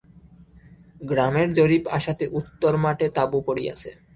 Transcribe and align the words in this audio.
গ্রামের 1.01 1.49
জরিপ 1.53 1.83
আসাতে 1.97 2.25
উত্তর 2.39 2.73
মাঠে 2.83 3.07
তাঁবু 3.15 3.37
পড়িয়াছে। 3.47 3.89